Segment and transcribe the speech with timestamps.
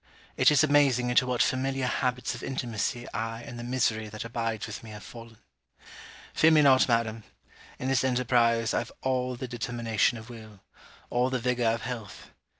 [0.35, 4.65] It is amazing into what familiar habits of intimacy I and the misery that abides
[4.65, 5.37] with me have fallen.
[6.33, 7.23] Fear me not, madam.
[7.77, 10.61] In this enterprise, I have all the determination of will
[11.11, 12.31] all the vigour of health.